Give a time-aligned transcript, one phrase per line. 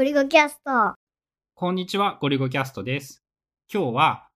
[0.00, 0.94] ゴリゴキャスト。
[1.54, 3.22] こんにちは、ゴリゴキャストです。
[3.70, 4.28] 今日は、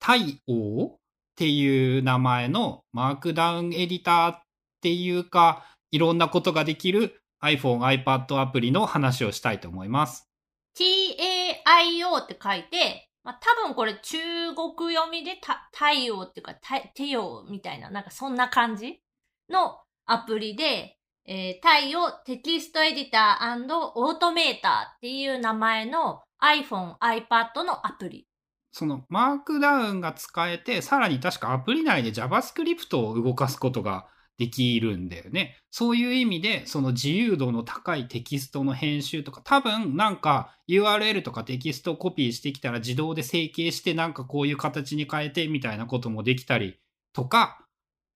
[0.00, 0.16] 太
[0.48, 0.96] 陽っ
[1.36, 4.42] ていう名前のマークダウンエディターっ
[4.80, 10.28] ていうか、いろんなことができる iPhone、iPad アプリの話をしたいと思います。
[10.76, 14.18] TAIO って書いて、まあ、多分これ中
[14.56, 19.00] 国読みでた太陽っていうか、た太陽みたいな、なんかそんな感じ
[19.48, 28.26] のアプリで、えー太陽テキストエディターオートメーターっていう名前の iPhone、iPad のアプリ。
[28.72, 34.06] そのマークダウンが使えて、さらに確かアプリ内で JavaScript を動かすことが
[34.38, 35.58] できるんだよね。
[35.70, 46.80] そういう意味で、その自由度の高いテキストの編集とか、多分なんか URL とかテキストをコピーしてきたら自動で整形してなんかこういう形に変えてみたいなこともできたり
[47.12, 47.64] とか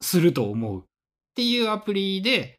[0.01, 0.85] すると思うっ
[1.37, 2.56] ていうアプリで、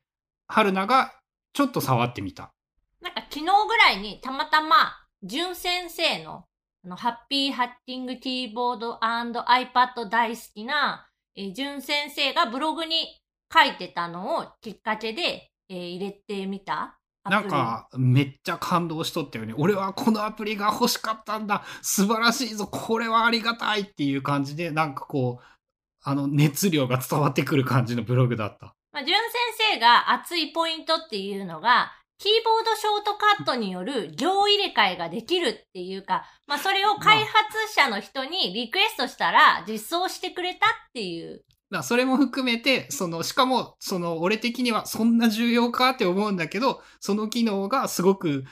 [0.48, 1.14] 春菜が
[1.54, 2.54] ちょっと触ってみた。
[3.02, 6.46] なんか昨日ぐらいにたまたま、純先生の、
[6.86, 13.20] あの、ハッピーハッティングキーボード &iPad 大好きな、えー、純先生がブログに
[13.54, 17.00] 書いてたのをきっかけで、えー入れてみた。
[17.30, 19.54] なんか、めっちゃ感動しとったよね。
[19.58, 21.64] 俺はこのアプリが欲しかったんだ。
[21.82, 22.68] 素晴らしいぞ。
[22.68, 25.46] これはありがたいっていう感じで、なんかこう、
[26.04, 28.77] あの、熱量が伝わってくる感じのブログだった。
[28.98, 29.16] まあ、純
[29.56, 41.34] 先生が熱いポイントっていうのが、キーボードショートカットによる行入れ替えができるっていうか、まあそれを開発者の人にリクエストしたら実装してくれたっていう。
[41.34, 48.46] だからそれも含めて、その、しかも、その、俺的にはそんな重要かって思うんだけど、その機能がすごく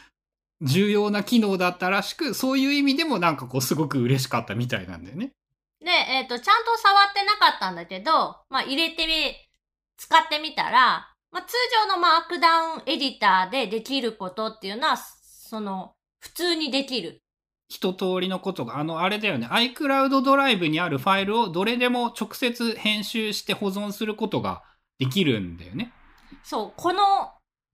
[0.62, 5.32] 重要な機能だったらしく、そういう意味でもなんかこう、すごく嬉しかったみたいなんだよね。
[5.80, 8.12] で、えっ、と、ちゃんと触ってなかったんだけど、
[8.52, 9.36] まあ入れてみ、
[9.98, 11.54] 使ってみたら、まあ通
[11.88, 17.22] 常のマークダウンエディターでできることっていうのは、その、普通にできる。
[17.68, 24.64] 一通りのことが、あの、あれだよね、iCloud ドライブにあるファイルをどれでも直接編集して保存することが
[25.00, 25.92] できるんだよね。
[26.44, 27.02] そう、この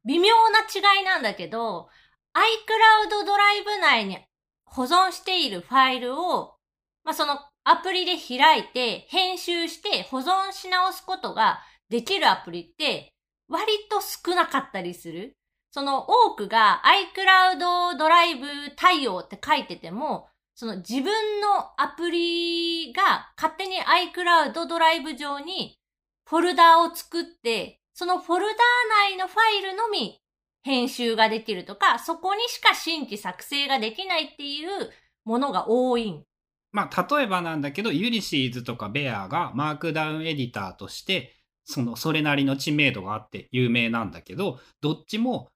[0.06, 1.90] 微妙な違いなんだけど、
[2.34, 4.20] iCloud ドライブ内に
[4.66, 6.56] 保存しているファイルを、
[7.04, 11.60] まあ、そのアプリで開いて、編集して保存し直すことが
[11.92, 13.12] できるアプリって、
[13.50, 15.34] 割と少なかったりする。
[15.72, 16.82] その多くが
[17.16, 18.48] iCloud ドライブ
[18.78, 25.78] 対応って書いてても、その自分のアプリが勝手に iCloud ドライブ上に
[26.26, 28.56] フォルダーを作って、そのフォルダー
[29.12, 30.20] 内のファイルのみ
[30.64, 34.92] 編集ができるとか、そこにしか新規作成ができないっていう
[35.26, 36.24] ものが多いん。
[36.72, 45.50] まあ、例えばなんだけど、ユリシーズとかベアがマークダウンエディターとして、その、それなりの知名度があって有名なんだけど、どっちも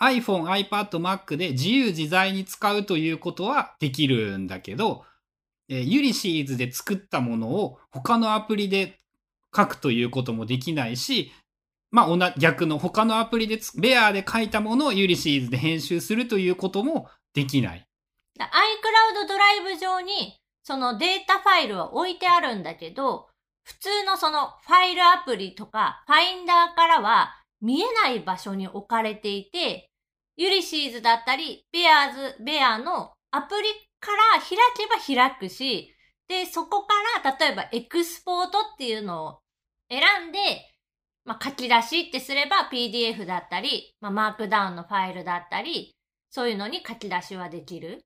[0.00, 5.04] iPhone、iPad、Mac で自由自在に使うということはできるんだけど、
[5.68, 8.98] えーユリシーズで作ったものを他のアプリで
[9.54, 11.32] 書くということもできないし、
[11.90, 17.86] まあ、逆の他のアプリで、 Bear で書いたものを Ulysses で編集するということもできない。
[18.38, 23.27] iCloud ドライブ上にそのデータファイルは置いてあるんだけど、
[23.68, 29.90] 普通のそのファイルアプリとかファインダーからは見えない場所に置かれていて、
[30.38, 33.68] Ulysses だったり、 Bears、Bear のアプリ
[34.00, 34.56] から開
[35.04, 35.92] けば開くし、
[36.28, 39.38] で、そこから例えばエクスポートっていうのを
[39.90, 40.38] 選んで、
[41.26, 45.94] まあ、書き出しってすれば PDF だったり、まあ、マークダウンのファイルだったり、
[46.30, 48.00] そういうのに書き出しはできる。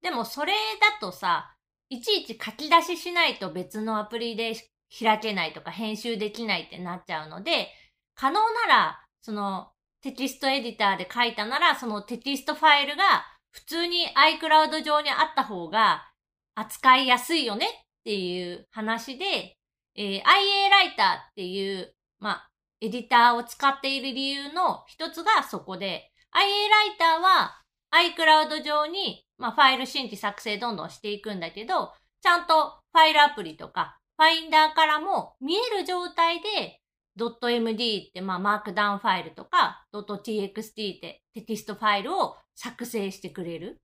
[0.00, 1.56] でもそれだとさ、
[1.88, 4.54] いちいち書き出ししないと別のアプリで
[4.90, 7.68] 開けないとか編集できないってなっちゃうので、
[8.14, 14.06] 可能なら、そのテキストエディターで書いたなら、そのテキストファイルが普通に
[14.40, 16.10] iCloud 上にあった方が
[16.54, 17.68] 扱いやすいよねっ
[18.04, 19.56] ていう話で、
[19.94, 22.50] えー iA Writer っていう、まあ、
[22.80, 26.38] エディターを使っている理由の一つがそこで、 iA
[26.70, 31.92] Writer は iCloud 上に、まあ、ファイル新規作成どんどんしていくんだけど、
[32.22, 36.80] ちゃんとファイルアプリとか、ファインダーからも見える状態で、
[37.16, 43.76] .md って、まあ、マークダウンファイルとか、.txt ってテキストファイルを作成してくれる。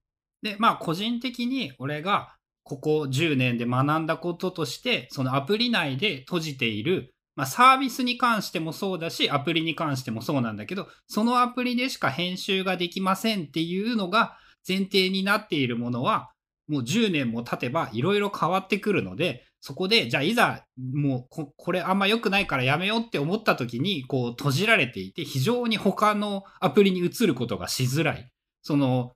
[0.42, 2.34] で、まあ個人的に俺が
[2.64, 16.32] ここ10年で学んだこととして、そのアプリ内で閉じている、まあサービスに関してもそうだし、アプリに関してもそうなんだけど、そのアプリでしか編集ができませんっていうのが前提になっているものは、
[16.66, 28.30] もう10年も経てばいろいろ変わってくるので、そこで、じゃあいざ、もうこ、これあんま良くないからやめようって思った時に、こう閉じられていて、非常に他のアプリに移ることがしづらい。
[28.60, 29.12] その、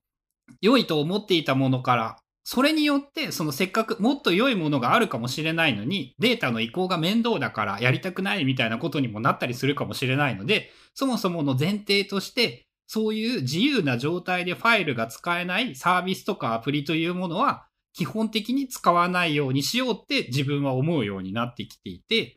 [0.62, 22.37] 良いと思っていたものから、それによって、そのせっかくもっと良いものがあるかもしれないのに、データの移行が面倒だからやりたくないみたいなことにもなったりするかもしれないので、そもそもの前提として、そういう自由な状態でファイルが使えないサービスとかアプリというものは、基本的に使わないようにしようって自分は思うようになってきていて、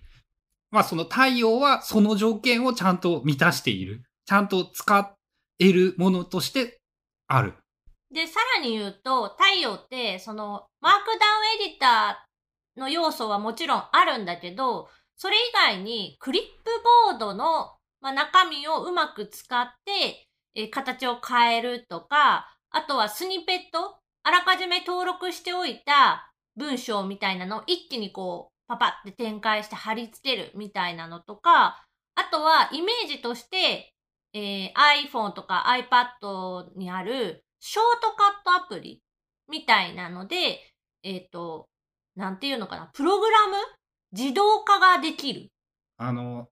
[0.71, 4.03] まあその太陽はその条件をちゃんと満たしている。
[4.25, 5.15] ちゃんと使
[5.59, 6.80] えるものとして
[7.27, 7.53] ある。
[8.12, 16.71] で、さらに言うと、太陽って、その、マークダウンエディターの要素はもちろんあるんだけど、それ以外にクリップ
[17.09, 31.84] ボードの、まあ、中身をうまく使って、え形を変えるとか、あとはスニペット、あらかじめ登録しておいた文章みたいなのを一気にこう、パパって展開して貼り付けるみたいなのとか、
[32.16, 33.94] あとはイメージとして、
[34.34, 39.02] えー iPhone とか iPad にあるショートカットアプリ
[39.50, 40.60] みたいなので、
[41.04, 41.68] えっ、と、
[42.16, 43.56] なんていうのかな、プログラム？
[44.14, 45.50] 自動化ができる。
[45.98, 46.48] あの、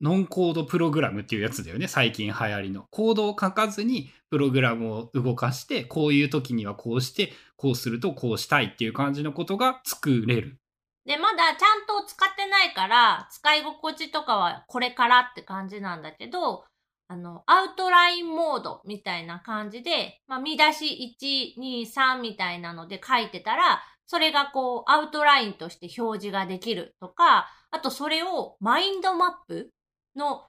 [0.00, 1.88] ノンコードプログラムっていうやつだよね。
[1.88, 2.86] 最近流行りの。
[2.90, 10.58] コードを書かずにプログラムを動かして、こういう時にはこうして、こうするとこうしたいっていう感じのことが作れる。
[11.04, 16.64] で、まだちゃんと使ってないから、使い心地とかはこれからって感じなんだけど、
[17.08, 29.70] あの、アウトラインモードみたいな感じで、まあ、見出し1、2、3みたいなので書いてたら、それがこう、アウトラインとして表示ができるとか、あとそれをマインドマップ
[30.16, 30.46] の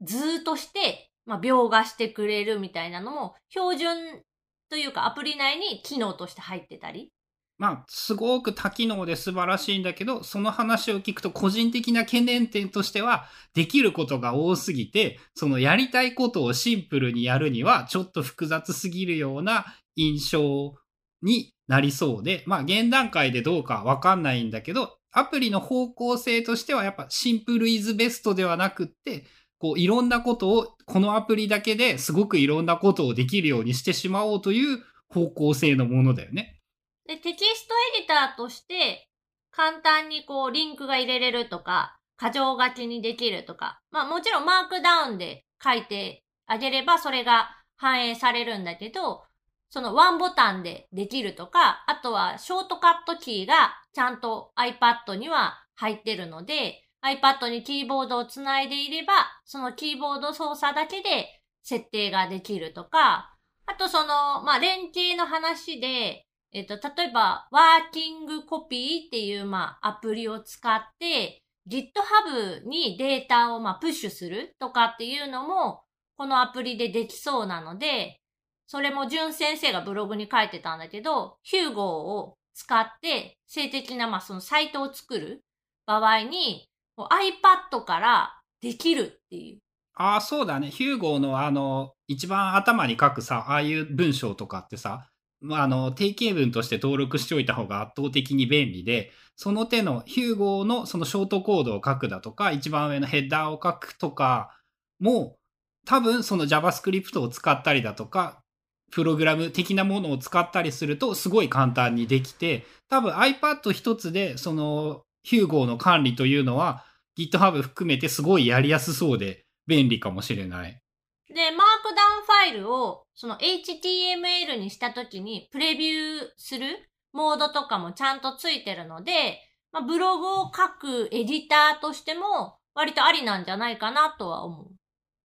[0.00, 4.22] 図として、まあ、描画してくれるみたいなのも、標準
[4.68, 7.10] というかアプリ内に機能として入ってたり。
[7.58, 19.64] まあ、すごく多機能で素晴らしいんだけど、その話を聞くと個人的な懸念点としては、できることが多すぎて、そのやりたいことをシンプルにやるには、ちょっと複雑すぎるような
[19.94, 20.74] 印象
[21.22, 29.24] になりそうで、まあ、現段階でどうかわかんないんだけど、アプリの方向性としてはやっぱシンプルイズベストではなくって、
[29.58, 34.78] こういろんなことをこのアプリだけですごくいろんなことをできるようにしてしまおうという
[35.08, 36.60] 方向性のものだよね。
[37.06, 39.08] で、テキストエディターとして、
[39.50, 49.22] 簡単にこう、リンクが入れれるとか、箇条書きにできるとか、まあもちろんマークダウンで書いてあげれば、それが反映されるんだけど、
[49.68, 59.12] そのワンボタンでできるとか、あとはショートカットキーがちゃんと iPad には入ってるので、iPad にキーボードをつないでいれば、
[59.44, 61.26] そのキーボード操作だけで
[61.62, 63.34] 設定ができるとか、
[63.66, 75.82] あとその、まあ連携の話で、えっと、例えば、ワーキングコピーっていう、まあ、アプリを使って、GitHub にデータを、まあ、プッシュするとかっていうのも、
[76.16, 78.20] このアプリでできそうなので、
[78.66, 85.44] それも、淳先生がブログに書いてたんだけど、ヒューゴーを使って、静的な、まあ、そのサイトを作る
[85.86, 86.68] 場合に、
[86.98, 89.58] iPad からできるっていう。
[89.94, 90.70] ああ、そうだね。
[90.70, 95.08] ヒューゴーのあの、一番頭に書くさ、ああいう文章とかってさ、
[95.40, 104.58] まあ、あの、定型文として登録しておいた方が圧倒的に便利で、その手のヒューゴーのそのショートコードを書くだとか、一番上のヘッダーを書くとか
[104.98, 105.36] も、
[105.84, 108.42] 多分その JavaScript を使ったりだとか、
[108.90, 116.84] プログラム的なものを使ったりするとすごい簡単にできて、多分 iPad 一つでそのヒューゴーの管理というのは
[117.18, 120.80] GitHub 含めてすごいやりやすそうで便利かもしれない。
[121.28, 129.40] で、マークダウンファイルをその HTML にしたときにプレビューするモードとかもちゃんとついてるので、
[129.72, 134.66] まあ、ブログを書くエディターとしても割とありなんじゃないかなとは思う。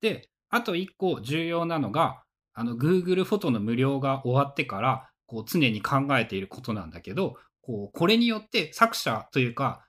[0.01, 2.20] で、あと一個重要なのが、
[2.53, 9.85] あの Google フォトの無料が終わってから、こう常に考えていることなんだけど、こう、これによって作者というか、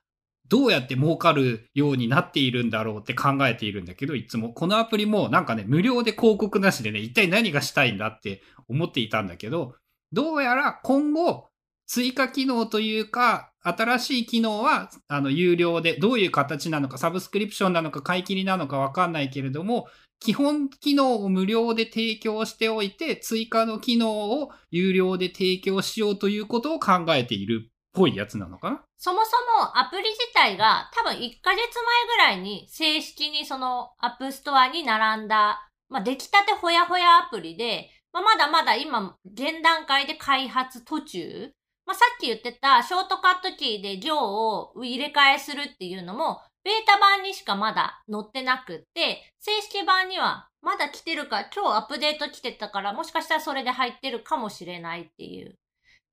[0.49, 4.53] どうやって儲かるようになっているんだろうって考えているんだけど、いつも。
[4.53, 9.75] このアプリもなんかね、無料で広告なしでね、一体何がしたいんだって思っていたんだけど、
[10.11, 11.49] どうやら今後、
[11.85, 19.87] 追加機能というか、新しい機能は、あの、有料で、どういう形なのか、サブスクリプションなのか、買い切りなのかわかんないけれども、
[20.19, 28.81] 基本機能を無料で提供しておいて、追加の機能を有料で提供しようということを考えているっぽいやつなのかな？
[28.97, 41.51] そもそもアプリ自体が多分1ヶ月前ぐらいに正式にその App Store に並んだ、まあ、出来たてほやほやアプリで、まあ、まだまだ今現段階で開発途中。
[41.85, 55.57] まあ、さっき言ってたショートカットキーで行を入れ替えするっていうのもベータ版にしかまだ載ってなくって、正式版にはまだ来てるか、今日アップデート来てたから、もしかしたらそれで入ってるかもしれないっていう。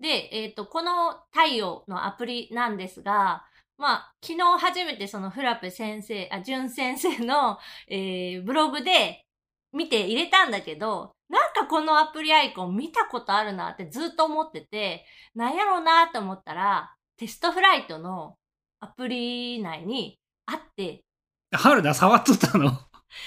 [0.00, 3.44] で、えっ、と、この太陽のアプリなんですが、
[3.78, 7.58] まあ、昨日初めてそのフラペ先生、あ、淳先生の、
[7.88, 9.24] えー、ブログで
[9.72, 18.36] 見て入れたんだけど、なんかこのアプリアイコン見たことあるなってずっと思ってて、なんやろうなと思ったら、テストフライトの
[18.80, 21.04] アプリ内にあって、
[21.52, 22.72] 春田触っとったの？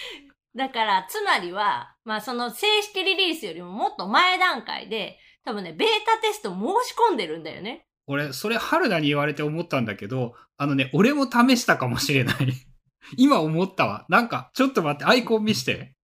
[0.55, 6.57] だから、つまりは、まあその正式リリースよりももっと前段階で、多分ね、ベータテスト申
[6.87, 7.85] し込んでるんだよね。
[8.05, 12.35] 俺、それ春田に言われて思ったんだけど、あのね、俺も試したかもしれない。
[13.17, 14.05] 今思ったわ。
[14.09, 15.95] なんか、ちょっと待って、アイコン見して。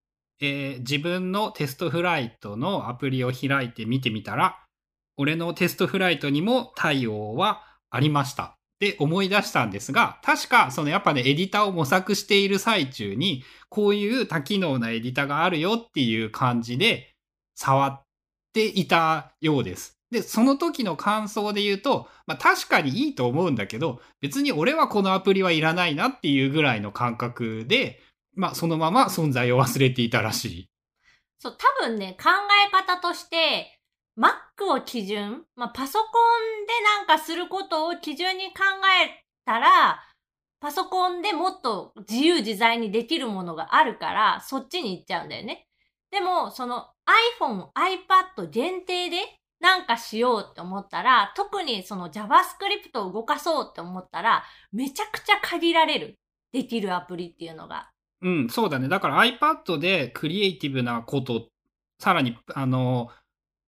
[0.41, 4.59] えー自分のテストフライトのアプリを開いて見てみたら、
[5.17, 8.55] 俺のテストフライトにも対応はありました。
[8.79, 17.13] で、思い出したんですが、確か、そのやっぱね、エディターを模索している最中に、こういう多機能なエディターがあるよっていう感じで、
[17.55, 18.01] 触っ
[18.53, 19.97] ていたようです。
[20.11, 28.01] で、その時の感想で言うと、まあ確かにいいと思うんだけど、別に俺はこのアプリはいらないなっていうぐらいの感覚で、
[28.39, 30.69] まあそのまま存在を忘れていたらしい。
[31.39, 32.29] そう、多分ね、考
[32.67, 33.79] え方として、
[34.17, 34.31] Mac
[34.65, 38.63] を基準、まあ、パソコンでなんかすることを基準に考
[39.03, 40.01] えたら、
[40.61, 45.67] パソコンでもっと自由自在にできるものがあるから、そっちに行っちゃうんだよね。
[46.11, 46.87] でも、その
[47.41, 49.17] iPhone、iPad 限定で
[49.59, 56.19] なんかしようって思ったら、特にその JavaScript を動かそうって思ったら、めちゃくちゃ限られる。
[56.51, 57.89] できるアプリっていうのが。
[58.21, 58.89] うん、そうだね。
[58.89, 61.47] だから iPad でクリエイティブなこと、
[61.99, 63.09] さらに、あの、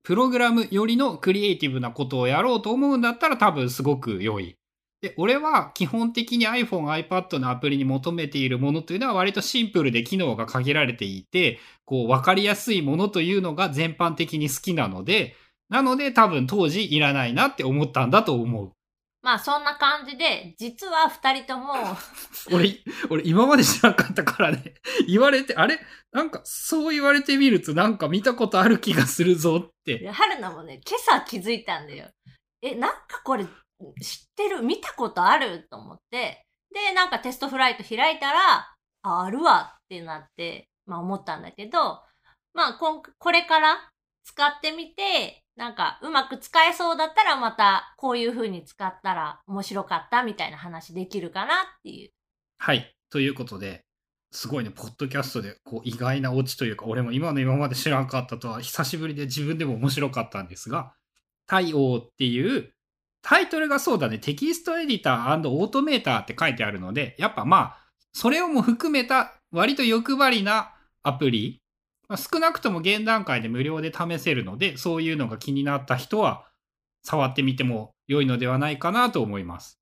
[0.04, 4.58] プログラムよりのクリエイティブなことをやろうと思うんだったら多分すごく良い。
[5.02, 15.36] で、俺は基本的に iPhone、iPad のアプリに求めているものというのは割とシンプルで機能が限られていて、こう、わかりやすいものというのが全般的に好きなので、
[15.70, 18.72] なので多分当時いらないなって思ったんだと思う。
[19.24, 21.74] まあそんな感じで、実は二人とも、
[22.52, 24.74] 俺、俺今まで知らなかったからね、
[25.08, 25.80] 言われて、あれ？
[26.12, 30.00] なんかそう言われてみるとなんか見たことある気がするぞって。
[30.00, 32.10] で春菜もね、今朝気づいたんだよ。
[32.62, 33.52] え、なんかこれ知っ
[34.36, 34.62] てる？
[34.64, 35.68] 見たことある？
[35.70, 38.74] と思って、で、なんかテストフライト開いたら、
[39.04, 42.02] ああるわってなって、まあ思ったんだけど、
[42.54, 43.90] まあこんこれから
[44.24, 52.12] 使ってみて、なんかうまく使えそうだったらまたこういう風に使ったら面白かったみたいな話できるかなっていう。
[52.58, 52.96] はい。
[53.10, 53.84] ということで、
[54.32, 60.94] すごいね、ポッドキャストでこう意外なオチというか、俺も今の今まで知らんかったとは久しぶりで自分でも面白かったんですが、
[61.48, 62.72] 対応っていう
[63.22, 67.78] タイトルがそうだね、テキストエディターオートメーターって書いてあるので、やっぱまあ、
[68.14, 71.61] それをも含めた割と欲張りなアプリ、
[72.12, 76.46] まあ少なくとも現段階で無料で試せるので、そういうのが気になった人は
[77.04, 79.81] 触ってみても良いのではないかなと思います。